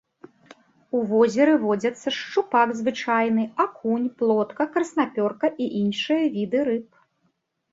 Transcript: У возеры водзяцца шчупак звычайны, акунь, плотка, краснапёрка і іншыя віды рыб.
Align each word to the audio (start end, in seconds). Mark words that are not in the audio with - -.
У 0.99 1.01
возеры 1.11 1.51
водзяцца 1.65 2.13
шчупак 2.19 2.73
звычайны, 2.79 3.43
акунь, 3.65 4.09
плотка, 4.23 4.63
краснапёрка 4.77 5.47
і 5.67 5.69
іншыя 5.83 6.23
віды 6.41 6.59
рыб. 6.71 6.87